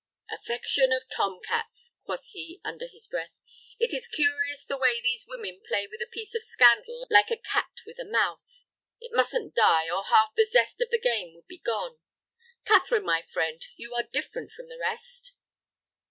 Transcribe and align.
"Affection 0.31 0.91
of 0.91 1.07
tom 1.15 1.39
cats," 1.43 1.93
quoth 2.07 2.25
he, 2.31 2.59
under 2.63 2.87
his 2.87 3.05
breath; 3.05 3.35
"it 3.77 3.93
is 3.93 4.07
curious 4.07 4.65
the 4.65 4.75
way 4.75 4.99
these 4.99 5.27
women 5.29 5.61
play 5.67 5.85
with 5.85 6.01
a 6.01 6.09
piece 6.11 6.33
of 6.33 6.41
scandal 6.41 7.05
like 7.11 7.29
a 7.29 7.37
cat 7.37 7.69
with 7.85 7.99
a 7.99 8.03
mouse. 8.03 8.65
It 8.99 9.11
mustn't 9.13 9.53
die, 9.53 9.91
or 9.91 10.03
half 10.05 10.33
the 10.35 10.45
zest 10.51 10.81
of 10.81 10.89
the 10.89 10.97
game 10.99 11.35
would 11.35 11.45
be 11.45 11.59
gone. 11.59 11.99
Catherine, 12.65 13.05
my 13.05 13.21
friend, 13.21 13.63
you 13.75 13.93
are 13.93 14.01
different 14.01 14.49
from 14.51 14.69
the 14.69 14.79
rest." 14.79 15.33